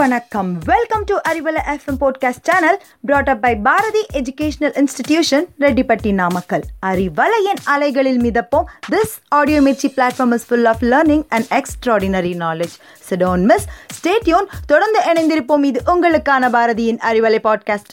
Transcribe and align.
வணக்கம். 0.00 0.58
Welcome 0.64 1.04
to 1.04 1.16
Arivalai 1.28 1.60
FM 1.66 1.98
podcast 2.00 2.42
channel 2.42 2.82
brought 3.00 3.28
up 3.28 3.42
by 3.42 3.56
Bharathi 3.56 4.06
educational 4.12 4.80
institution 4.80 5.44
Rettipatti 5.60 6.12
Namakkal 6.12 6.62
அறிவலையின் 6.86 7.60
அலைகளில் 7.64 8.20
மிதப்போம். 8.20 8.64
This 8.90 9.14
audio 9.28 9.60
Mirchi 9.60 9.88
platform 9.96 10.32
is 10.32 10.46
full 10.46 10.64
of 10.64 10.82
learning 10.82 11.24
and 11.28 11.44
extraordinary 11.50 12.32
knowledge 12.38 12.76
சிடோன் 13.10 13.42
miss 13.42 13.66
stay tuned 14.00 14.46
தொடர்ந்து 14.66 15.00
இணைந்திருப்போம். 15.12 15.64
இது 15.64 15.82
உங்களுக்கான 15.86 16.50
பாரதியின் 16.50 17.00
Arivalai 17.10 17.38
podcast 17.44 17.92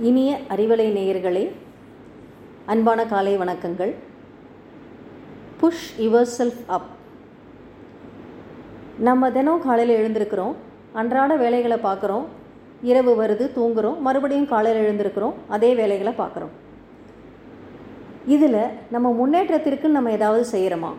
இனிய 0.00 0.40
அறிவலை 0.48 0.88
நேயர்களே 0.98 1.52
அன்பான 2.66 3.06
காலை 3.06 3.38
வணக்கங்கள். 3.38 3.94
புஷ் 5.62 6.00
யுவர் 6.00 6.28
செல்ஃப் 6.38 6.60
அப் 6.66 6.88
நம்ம 8.98 9.30
தினம் 9.30 9.62
காலையில் 9.62 9.96
எழுந்திருக்கிறோம். 9.98 10.54
அன்றாட 10.92 11.36
வேலைகளை 11.36 11.76
பார்க்குறோம். 11.82 12.24
இரவு 12.82 13.12
வருது 13.22 13.46
தூங்குகிறோம் 13.56 13.98
மறுபடியும் 13.98 14.48
காலையில் 14.48 14.82
எழுந்திருக்கிறோம். 14.86 15.32
அதே 15.48 15.74
வேலைகளை 15.74 16.12
பார்க்குறோம். 16.18 16.52
இதில் 18.26 18.56
நம்ம 18.90 19.12
முன்னேற்றத்திற்கு 19.12 19.88
நம்ம 19.88 20.10
ஏதாவது 20.10 20.44
செய்கிறோமா 20.52 20.92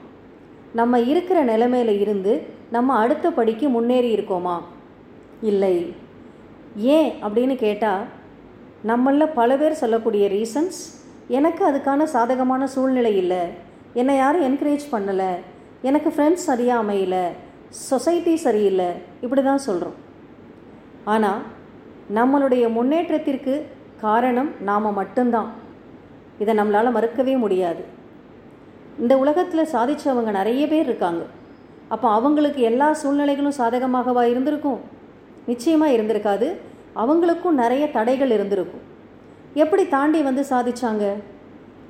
நம்ம 0.73 0.99
இருக்கிற 0.99 1.43
நிலைமையில் 1.43 1.99
இருந்து 1.99 2.33
நம்ம 2.71 2.95
அடுத்த 2.95 3.31
படிக்கு 3.31 3.69
முன்னேறி 3.69 4.15
இருக்கோமா? 4.15 4.57
இல்லை. 5.41 5.93
ஏன் 6.75 7.11
அப்படின்னு 7.23 7.55
கேட்டால் 7.55 8.03
நம்மளில் 8.87 9.33
பல 9.33 9.57
பேர் 9.57 9.81
சொல்லக்கூடிய 9.83 10.29
ரீசன்ஸ் 10.29 10.79
எனக்கு 11.27 11.63
அதுக்கான 11.71 12.03
சாதகமான 12.03 12.67
சூழ்நிலை 12.67 13.17
இல்லை. 13.17 13.71
என்னை 13.93 14.15
யாரும் 14.15 14.45
என்கரேஜ் 14.49 14.85
பண்ணலை. 14.91 15.31
எனக்கு 15.81 16.09
ஃப்ரெண்ட்ஸ் 16.09 16.47
சரியாக 16.49 16.83
அமையலை. 16.83 17.25
சொசைட்டி 17.69 18.35
சரியில்லை. 18.35 18.89
இப்படி 19.21 19.43
தான் 19.43 19.65
சொல்கிறோம் 19.67 19.97
ஆனால் 21.13 21.41
நம்மளுடைய 22.17 22.63
முன்னேற்றத்திற்கு 22.77 23.53
காரணம் 24.05 24.49
நாம் 24.69 24.97
மட்டும்தான். 24.99 25.49
இதை 26.41 26.53
நம்மளால் 26.59 26.95
மறுக்கவே 26.97 27.37
முடியாது. 27.37 27.83
இந்த 28.99 29.13
உலகத்தில் 29.17 29.71
சாதிச்சவங்க 29.73 30.31
நிறைய 30.39 30.67
பேர் 30.67 30.85
இருக்காங்க. 30.85 31.23
அப்போ 31.87 32.07
அவங்களுக்கு 32.09 32.61
எல்லா 32.61 32.87
சூழ்நிலைகளும் 33.01 33.57
சாதகமாகவா 33.57 34.23
இருந்திருக்கும்? 34.23 34.81
நிச்சயமாக 35.45 35.95
இருந்திருக்காது. 35.97 36.47
அவங்களுக்கும் 37.03 37.59
நிறைய 37.63 37.83
தடைகள் 37.91 38.31
இருந்திருக்கும். 38.31 38.83
எப்படி 39.63 39.83
தாண்டி 39.87 40.21
வந்து 40.21 40.43
சாதிச்சாங்க? 40.49 41.05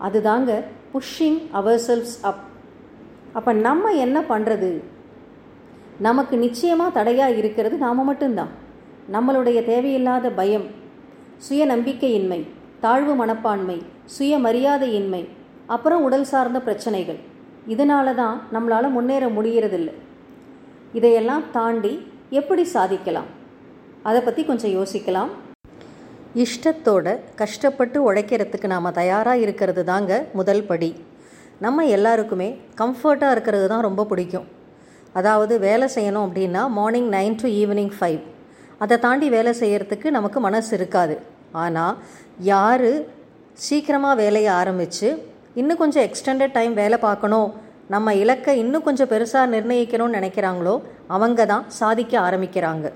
அதுதாங்க 0.07 0.51
புஷ்ஷிங் 0.93 1.39
அவர் 1.51 1.79
செல்ஸ் 1.87 2.15
அப் 2.21 2.41
அப்போ 3.33 3.53
நம்ம 3.67 3.91
என்ன 4.05 4.17
பண்ணுறது 4.31 4.71
நமக்கு 5.97 6.37
நிச்சயமாக 6.37 6.95
தடையாக 6.97 7.37
இருக்கிறது 7.41 7.75
நாம் 7.77 8.03
மட்டும்தான். 8.03 8.51
நம்மளுடைய 9.11 9.59
தேவையில்லாத 9.65 10.29
பயம் 10.29 10.67
சுய 11.37 11.65
நம்பிக்கையின்மை 11.65 12.39
தாழ்வு 12.79 13.13
மனப்பான்மை 13.15 13.77
சுய 14.15 14.37
மரியாதையின்மை 14.39 15.21
அப்புறம் 15.67 16.03
உடல் 16.03 16.27
சார்ந்த 16.31 16.59
பிரச்சனைகள். 16.59 17.19
இதனால 17.67 18.15
தான் 18.15 18.41
நம்மளால் 18.53 18.95
முன்னேற 18.97 19.25
முடியறதில்லை. 19.27 19.93
இதையெல்லாம் 20.93 21.43
தாண்டி 21.51 21.93
எப்படி 22.29 22.63
சாதிக்கலாம்? 22.63 23.29
அதை 24.03 24.21
பற்றி 24.21 24.43
கொஞ்சம் 24.43 24.75
யோசிக்கலாம். 24.79 25.31
இஷ்டத்தோட 26.41 27.07
கஷ்டப்பட்டு 27.39 27.97
உழைக்கிறதுக்கு 28.09 28.67
நாம் 28.73 28.95
தயாராக 28.99 29.41
இருக்கிறது 29.45 29.81
தாங்க 29.89 30.11
முதல் 30.37 30.63
படி. 30.69 30.89
நம்ம 31.65 31.83
எல்லாருக்குமே 31.95 32.47
கம்ஃபர்ட்டாக 32.79 33.33
இருக்கிறது 33.35 33.65
தான் 33.71 33.83
ரொம்ப 33.87 34.05
பிடிக்கும். 34.11 34.47
அதாவது 35.19 35.53
வேலை 35.65 35.87
செய்யணும் 35.95 36.25
அப்படின்னா 36.27 36.61
morning 36.77 37.09
nine 37.15 37.35
to 37.41 37.49
evening 37.61 37.91
five 37.97 38.21
அதை 38.83 38.95
தாண்டி 39.03 39.27
வேலை 39.35 39.51
செய்கிறதுக்கு 39.59 40.07
நமக்கு 40.17 40.39
மனசு 40.45 40.71
இருக்காது. 40.77 41.15
ஆனால் 41.63 41.97
யார் 42.51 42.89
சீக்கிரமாக 43.65 44.19
வேலையை 44.21 44.51
ஆரம்பித்து 44.61 45.09
இன்னும் 45.61 45.81
கொஞ்சம் 45.81 46.05
எக்ஸ்டெண்டட் 46.07 46.55
டைம் 46.57 46.73
வேலை 46.81 46.97
பார்க்கணும் 47.07 47.49
நம்ம 47.93 48.13
இலக்கை 48.21 48.53
இன்னும் 48.63 48.85
கொஞ்சம் 48.87 49.11
பெருசாக 49.13 49.51
நிர்ணயிக்கணும்னு 49.53 50.17
நினைக்கிறாங்களோ 50.19 50.75
அவங்க 51.15 51.45
தான் 51.51 51.65
சாதிக்க 51.79 52.13
ஆரம்பிக்கிறாங்க. 52.27 52.87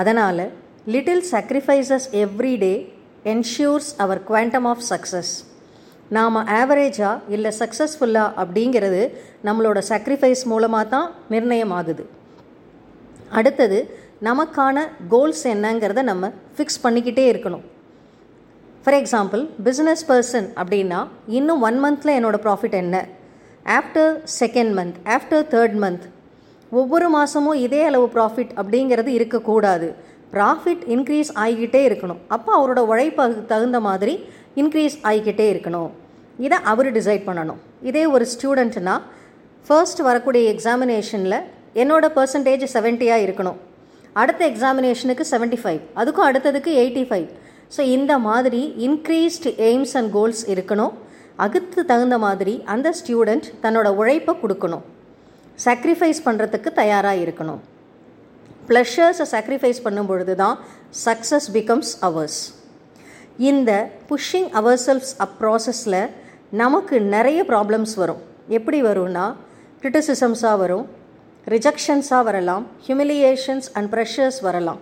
அதனால் 0.00 0.44
little 0.86 1.24
sacrifices 1.30 2.06
every 2.12 2.58
day 2.58 2.92
ensures 3.24 3.88
our 3.96 4.24
quantum 4.24 4.64
of 4.64 4.84
success 4.88 5.32
நாம் 6.08 6.36
ஆவரேஜாக 6.36 7.18
இல்லை 7.28 7.52
சக்ஸஸ்ஃபுல்லாக 7.58 8.32
அப்படிங்கிறது 8.42 9.12
நம்மளோட 9.44 9.78
சக்ரிஃபைஸ் 9.88 10.44
மூலமாக 10.44 10.88
தான் 10.88 11.10
நிர்ணயம் 11.28 11.70
ஆகுது 11.70 12.06
அடுத்தது 13.30 13.98
நமக்கான 14.22 14.88
கோல்ஸ் 15.08 15.46
என்னங்கிறத 15.46 16.02
நம்ம 16.02 16.32
ஃபிக்ஸ் 16.56 16.82
பண்ணிக்கிட்டே 16.82 17.24
இருக்கணும். 17.32 17.64
ஃபார் 18.84 18.96
எக்ஸாம்பிள் 19.02 19.48
பிஸ்னஸ் 19.64 20.04
பர்சன் 20.08 20.48
அப்படின்னா 20.56 21.06
இன்னும் 21.26 21.60
ஒன் 21.60 21.84
மந்தில் 21.84 22.16
என்னோடய 22.18 22.44
ப்ராஃபிட் 22.46 22.76
என்ன? 22.82 23.06
After 23.64 24.12
second 24.40 24.72
month 24.78 24.94
after 25.04 25.44
third 25.54 25.76
month 25.84 26.06
ஒவ்வொரு 26.70 27.08
மாதமும் 27.16 27.60
இதே 27.66 27.82
அளவு 27.82 28.10
ப்ராஃபிட் 28.14 28.52
அப்படிங்கிறது 28.56 29.06
இருக்கக்கூடாது. 29.06 29.94
ப்ராஃபிட் 30.34 30.82
இன்க்ரீஸ் 30.94 31.30
ஆகிக்கிட்டே 31.42 31.80
இருக்கணும். 31.88 32.20
அப்போ 32.34 32.50
அவரோட 32.58 32.80
உழைப்புக்கு 32.90 33.42
தகுந்த 33.52 33.80
மாதிரி 33.88 34.14
இன்க்ரீஸ் 34.62 34.96
ஆகிக்கிட்டே 35.08 35.46
இருக்கணும். 35.52 35.90
இதை 36.46 36.58
அவர் 36.72 36.88
டிசைட் 36.98 37.24
பண்ணணும். 37.28 37.60
இதே 37.88 38.04
ஒரு 38.14 38.26
ஸ்டூடெண்ட்னா 38.34 38.94
ஃபர்ஸ்ட் 39.66 40.00
வரக்கூடிய 40.08 40.42
எக்ஸாமினேஷனில் 40.54 41.38
என்னோட 41.82 42.04
பர்சன்டேஜ் 42.18 42.64
செவன்ட்டியாக 42.76 43.24
இருக்கணும். 43.26 43.58
அடுத்த 44.20 44.42
எக்ஸாமினேஷனுக்கு 44.52 45.24
செவன்ட்டி 45.32 45.58
ஃபைவ் 45.62 45.82
அதுக்கும் 46.00 46.28
அடுத்ததுக்கு 46.28 46.70
எயிட்டி 46.82 47.04
ஃபைவ் 47.10 47.28
ஸோ 47.74 47.80
இந்த 47.96 48.12
மாதிரி 48.28 48.62
இன்க்ரீஸ்டு 48.86 49.50
எய்ம்ஸ் 49.68 49.94
அண்ட் 49.98 50.10
கோல்ஸ் 50.16 50.42
இருக்கணும். 50.54 50.94
அதுக்கு 51.44 51.80
தகுந்த 51.90 52.16
மாதிரி 52.24 52.54
அந்த 52.74 52.88
ஸ்டூடெண்ட் 53.00 53.46
தன்னோட 53.64 53.88
உழைப்பை 54.00 54.32
கொடுக்கணும். 54.40 54.82
சாக்ரிஃபைஸ் 55.66 56.20
பண்ணுறதுக்கு 56.26 56.70
தயாராக 56.80 57.22
இருக்கணும். 57.24 57.60
ப்ளஷர்ஸை 58.70 59.26
சாக்ரிஃபைஸ் 59.34 59.84
பண்ணும் 59.84 60.08
பொழுது 60.10 60.34
தான் 60.42 60.56
சக்ஸஸ் 61.04 61.48
பிகம்ஸ் 61.56 61.92
அவர்ஸ் 62.08 62.40
இந்த 63.50 63.70
புஷ்ஷிங் 64.08 64.50
அவர் 64.60 64.80
செல்ஃப்ஸ் 64.86 65.14
அப் 65.24 65.36
ப்ராசஸில் 65.40 66.00
நமக்கு 66.62 66.96
நிறைய 67.14 67.40
ப்ராப்ளம்ஸ் 67.50 67.94
வரும். 68.02 68.20
எப்படி 68.58 68.78
வரும்னா 68.88 69.24
கிரிட்டிசிசம்ஸாக 69.82 70.56
வரும் 70.62 70.86
ரிஜெக்ஷன்ஸாக 71.52 72.22
வரலாம் 72.28 72.64
ஹியூமிலியேஷன்ஸ் 72.86 73.68
அண்ட் 73.78 73.90
ப்ரெஷர்ஸ் 73.94 74.40
வரலாம். 74.46 74.80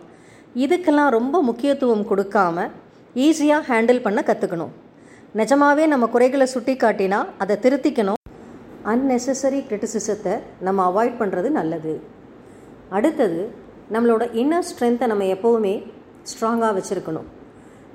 இதுக்கெல்லாம் 0.65 1.11
ரொம்ப 1.19 1.37
முக்கியத்துவம் 1.49 2.05
கொடுக்காம 2.11 2.67
ஈஸியாக 3.27 3.63
ஹேண்டில் 3.71 4.05
பண்ண 4.07 4.21
கற்றுக்கணும் 4.29 4.73
நிஜமாகவே 5.41 5.85
நம்ம 5.93 6.05
குறைகளை 6.15 6.47
சுட்டி 6.55 6.75
காட்டினா 6.83 7.21
அதை 7.43 7.55
திருத்திக்கணும். 7.65 8.21
அன்னெசசரி 8.93 9.61
கிரிட்டிசிசத்தை 9.69 10.35
நம்ம 10.67 10.79
அவாய்ட் 10.91 11.19
பண்ணுறது 11.21 11.49
நல்லது. 11.59 11.95
அடுத்தது 12.97 13.41
நம்மளோட 13.95 14.23
இன்னர் 14.41 14.69
ஸ்ட்ரென்த்தை 14.71 15.07
நம்ம 15.13 15.25
எப்போவுமே 15.37 15.75
ஸ்ட்ராங்காக 16.31 16.73
வச்சுருக்கணும். 16.79 17.29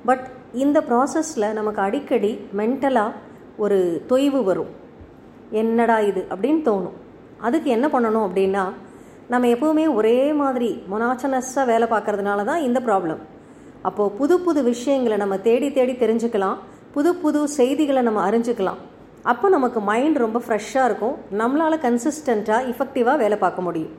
பட் 0.08 0.26
இந்த 0.64 0.78
ப்ராசஸில் 0.90 1.54
நமக்கு 1.60 1.82
அடிக்கடி 1.82 2.32
மென்டலாக 2.60 3.12
ஒரு 3.64 3.78
தொய்வு 4.10 4.40
வரும். 4.44 4.72
என்னடா 5.62 5.98
இது 6.10 6.22
அப்படின்னு 6.34 6.62
தோணும். 6.70 6.98
அதுக்கு 7.48 7.70
என்ன 7.76 7.88
பண்ணணும் 7.94 8.26
அப்படின்னா 8.28 8.64
நம்ம 9.34 9.48
எப்போவுமே 9.56 9.86
ஒரே 9.94 10.18
மாதிரி 10.42 10.70
மொனாச்சனஸாக 10.92 11.70
வேலை 11.72 11.88
பார்க்கறதுனால 11.88 12.44
தான் 12.50 12.66
இந்த 12.68 12.80
ப்ராப்ளம் 12.88 13.22
அப்போது 13.90 14.16
புது 14.20 14.36
புது 14.40 14.60
விஷயங்களை 14.64 15.18
நம்ம 15.18 15.36
தேடி 15.48 15.72
தேடி 15.78 15.94
தெரிஞ்சுக்கலாம். 16.04 16.58
புது 16.96 17.12
புது 17.16 17.40
செய்திகளை 17.60 18.02
நம்ம 18.08 18.20
அறிஞ்சுக்கலாம். 18.30 18.80
அப்போ 19.32 19.48
நமக்கு 19.50 19.80
மைண்ட் 19.90 20.18
ரொம்ப 20.18 20.42
ஃப்ரெஷ்ஷாக 20.46 20.88
இருக்கும். 20.90 21.16
நம்மளால் 21.42 21.84
கன்சிஸ்டண்ட்டாக 21.86 22.68
இஃபெக்டிவாக 22.72 23.22
வேலை 23.24 23.38
பார்க்க 23.38 23.68
முடியும். 23.68 23.94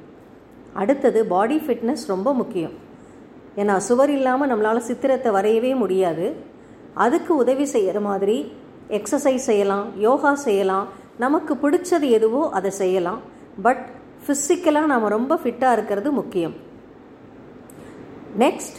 அடுத்தது 0.80 1.20
பாடி 1.32 1.56
ஃபிட்னஸ் 1.64 2.04
ரொம்ப 2.12 2.28
முக்கியம். 2.40 2.74
ஏன்னா 3.60 3.74
சுவர் 3.86 4.12
இல்லாமல் 4.18 4.50
நம்மளால் 4.50 4.86
சித்திரத்தை 4.88 5.30
வரையவே 5.36 5.72
முடியாது. 5.82 6.26
அதுக்கு 7.04 7.32
உதவி 7.42 7.66
செய்கிற 7.74 7.98
மாதிரி 8.08 8.36
எக்ஸசைஸ் 8.98 9.48
செய்யலாம் 9.50 9.86
யோகா 10.06 10.32
செய்யலாம். 10.46 10.86
நமக்கு 11.24 11.54
பிடிச்சது 11.62 12.06
எதுவோ 12.18 12.42
அதை 12.58 12.70
செய்யலாம். 12.80 13.20
பட் 13.66 13.84
ஃபிசிக்கலாக 14.24 14.90
நாம் 14.92 15.14
ரொம்ப 15.16 15.38
ஃபிட்டாக 15.42 15.76
இருக்கிறது 15.76 16.10
முக்கியம். 16.20 16.54
நெக்ஸ்ட் 18.44 18.78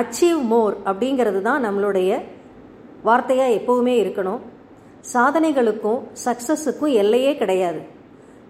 அச்சீவ் 0.00 0.42
மோர் 0.52 0.74
அப்படிங்கிறது 0.90 1.40
தான் 1.48 1.64
நம்மளுடைய 1.66 2.10
வார்த்தையாக 3.08 3.56
எப்போவுமே 3.58 3.94
இருக்கணும். 4.02 4.40
சாதனைகளுக்கும் 5.12 6.00
சக்ஸஸுக்கும் 6.24 6.96
எல்லையே 7.02 7.32
கிடையாது. 7.42 7.80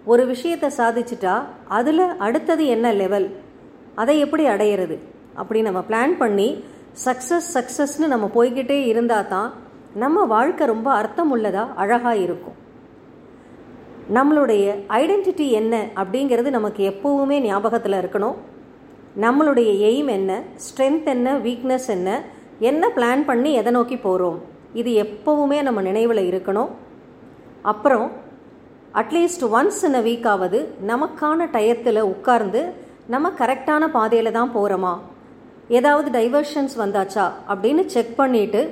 ஒரு 0.05 0.25
விஷயத்தை 0.25 0.69
சாதிச்சிட்டா 0.77 1.43
அதில் 1.67 2.17
அடுத்தது 2.17 2.65
என்ன 2.65 2.93
லெவல் 2.93 3.27
அதை 3.95 4.19
எப்படி 4.19 4.47
அடையிறது? 4.47 4.97
அப்படி 5.33 5.61
நம்ம 5.61 5.83
பிளான் 5.89 6.13
பண்ணி 6.17 6.63
சக்ஸஸ் 7.05 7.49
சக்ஸஸ்னு 7.53 8.07
நம்ம 8.07 8.29
போய்கிட்டே 8.35 8.85
இருந்தால் 8.85 9.27
தான் 9.27 9.53
நம்ம 9.93 10.23
வாழ்க்கை 10.23 10.67
ரொம்ப 10.67 11.01
அர்த்தமுள்ளதாக 11.01 11.73
அழகாக 11.75 12.17
இருக்கும். 12.17 12.57
நம்மளுடைய 14.13 14.65
ஐடென்டிட்டி 14.87 15.49
என்ன 15.49 15.85
அப்படிங்கிறது 15.95 16.49
நமக்கு 16.49 16.83
எப்போவுமே 16.89 17.39
ஞாபகத்தில் 17.39 17.93
இருக்கணும். 17.93 18.35
நம்மளுடைய 19.19 19.69
எய்ம் 19.89 20.09
என்ன 20.09 20.41
ஸ்ட்ரென்த் 20.65 21.03
என்ன 21.03 21.37
வீக்னஸ் 21.37 21.87
என்ன 21.87 22.21
என்ன 22.59 22.89
பிளான் 22.95 23.23
பண்ணி 23.25 23.53
எதை 23.53 23.71
நோக்கி 23.71 23.97
போகிறோம் 23.97 24.41
இது 24.73 24.91
எப்போவுமே 25.03 25.61
நம்ம 25.61 25.81
நினைவில் 25.81 26.29
இருக்கணும். 26.31 26.69
அப்புறம் 27.61 28.11
அட்லீஸ்ட் 28.99 29.43
ஒன்ஸ் 29.51 29.83
இன் 29.83 29.93
அ 29.93 30.01
வீக்காவது 30.01 30.59
நமக்கான 30.87 31.45
டயத்தில் 31.51 31.99
உட்கார்ந்து 31.99 32.73
நம்ம 33.07 33.29
கரெக்டான 33.29 33.87
பாதையில் 33.87 34.31
தான் 34.31 34.51
போகிறோமா 34.55 34.99
ஏதாவது 35.67 36.09
டைவர்ஷன்ஸ் 36.19 36.75
வந்தாச்சா? 36.77 37.31
அப்படின்னு 37.49 37.85
செக் 37.85 38.13
பண்ணிவிட்டு 38.17 38.69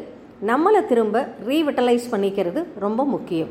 நம்மளை 0.47 0.85
திரும்ப 0.85 1.27
ரீவிட்டலைஸ் 1.47 2.07
பண்ணிக்கிறது 2.11 2.65
ரொம்ப 2.79 3.05
முக்கியம். 3.05 3.47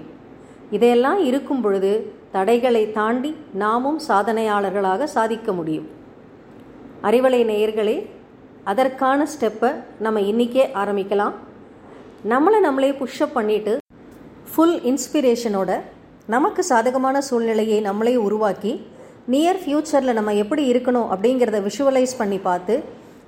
இதையெல்லாம் 0.70 1.24
இருக்கும் 1.24 1.60
பொழுது 1.60 2.12
தடைகளை 2.32 2.92
தாண்டி 2.92 3.36
நாமும் 3.52 4.00
சாதனையாளர்களாக 4.08 5.04
சாதிக்க 5.04 5.52
முடியும். 5.52 5.88
அறிவலை 7.02 7.42
நேயர்களே 7.52 8.06
அதற்கான 8.64 9.26
ஸ்டெப்பை 9.34 9.74
நம்ம 9.98 10.20
இன்றைக்கே 10.20 10.66
ஆரம்பிக்கலாம். 10.74 11.32
நம்மளை 12.28 12.60
நம்மளே 12.60 12.90
புஷ்அப் 12.90 13.36
பண்ணிவிட்டு 13.36 13.78
ஃபுல் 14.54 14.80
இன்ஸ்பிரேஷனோட 14.80 15.80
நமக்கு 16.28 16.64
சாதகமான 16.64 17.20
சூழ்நிலையை 17.20 17.80
நம்மளே 17.80 18.16
உருவாக்கி 18.16 18.86
நியர் 19.28 19.56
ஃப்யூச்சரில் 19.56 20.12
நம்ம 20.12 20.34
எப்படி 20.34 20.72
இருக்கணும் 20.72 21.08
அப்படிங்கிறத 21.10 21.60
விஷுவலைஸ் 21.62 22.18
பண்ணி 22.18 22.38
பார்த்து 22.38 22.84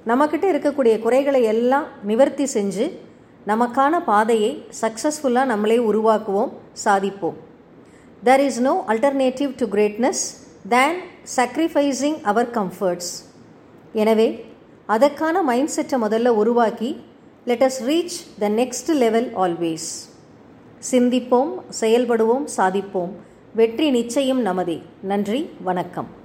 நம்மக்கிட்ட 0.06 0.44
இருக்கக்கூடிய 0.52 0.98
குறைகளை 0.98 1.42
எல்லாம் 1.42 1.86
நிவர்த்தி 2.02 2.44
செஞ்சு 2.44 2.98
நமக்கான 3.46 4.04
பாதையை 4.04 4.64
சக்ஸஸ்ஃபுல்லாக 4.80 5.44
நம்மளே 5.44 5.78
உருவாக்குவோம் 5.78 6.52
சாதிப்போம். 6.84 7.34
There 8.24 8.38
is 8.38 8.60
no 8.60 8.84
alternative 8.88 9.50
to 9.56 9.66
greatness 9.66 10.22
than 10.68 10.96
sacrificing 11.36 12.20
our 12.22 12.50
comforts 12.50 13.24
எனவே 13.92 14.44
அதற்கான 14.86 15.42
மைண்ட் 15.42 15.68
செட்டை 15.68 16.00
முதல்ல 16.00 16.28
உருவாக்கி 16.28 17.04
let 17.44 17.62
us 17.62 17.80
reach 17.86 18.38
the 18.38 18.48
next 18.48 18.88
level 18.94 19.34
always 19.34 20.09
சிந்திப்போம் 20.90 21.60
செயல்படுவோம் 21.80 22.44
சாதிப்போம். 22.56 23.10
வெற்றி 23.54 23.90
நிச்சயம் 23.90 24.46
நமதே. 24.46 24.82
நன்றி 25.02 25.50
வணக்கம். 25.62 26.19